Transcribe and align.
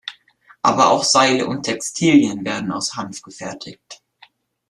Aber 0.63 0.89
auch 0.89 1.03
Seile 1.03 1.45
und 1.45 1.61
Textilien 1.61 2.43
werden 2.43 2.71
aus 2.71 2.95
Hanf 2.95 3.21
gefertigt. 3.21 4.01